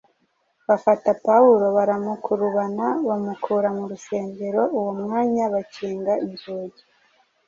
[0.67, 6.81] Bafata Pawulo, baramukurubana bamukura mu rusengero: uwo mwanya bakinga inzugi.”